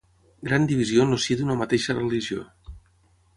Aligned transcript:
Gran 0.47 0.63
divisió 0.71 1.03
en 1.07 1.13
el 1.17 1.21
si 1.25 1.37
d'una 1.41 1.59
mateixa 1.61 1.97
religió. 1.99 2.47